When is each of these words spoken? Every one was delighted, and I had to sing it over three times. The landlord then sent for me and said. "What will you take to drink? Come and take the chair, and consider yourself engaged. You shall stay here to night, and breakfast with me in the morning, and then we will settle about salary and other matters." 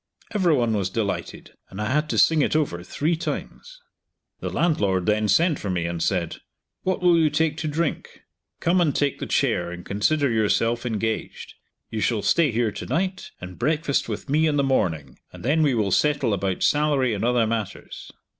Every 0.33 0.55
one 0.55 0.73
was 0.73 0.89
delighted, 0.89 1.51
and 1.69 1.79
I 1.79 1.91
had 1.91 2.09
to 2.09 2.17
sing 2.17 2.41
it 2.41 2.55
over 2.55 2.81
three 2.81 3.15
times. 3.15 3.79
The 4.39 4.49
landlord 4.49 5.05
then 5.05 5.27
sent 5.27 5.59
for 5.59 5.69
me 5.69 5.85
and 5.85 6.01
said. 6.01 6.37
"What 6.81 7.03
will 7.03 7.19
you 7.19 7.29
take 7.29 7.55
to 7.57 7.67
drink? 7.67 8.21
Come 8.61 8.81
and 8.81 8.95
take 8.95 9.19
the 9.19 9.27
chair, 9.27 9.69
and 9.69 9.85
consider 9.85 10.31
yourself 10.31 10.87
engaged. 10.87 11.53
You 11.91 11.99
shall 12.01 12.23
stay 12.23 12.51
here 12.51 12.71
to 12.71 12.87
night, 12.87 13.29
and 13.39 13.59
breakfast 13.59 14.09
with 14.09 14.27
me 14.27 14.47
in 14.47 14.57
the 14.57 14.63
morning, 14.63 15.19
and 15.31 15.45
then 15.45 15.61
we 15.61 15.75
will 15.75 15.91
settle 15.91 16.33
about 16.33 16.63
salary 16.63 17.13
and 17.13 17.23
other 17.23 17.45
matters." 17.45 18.11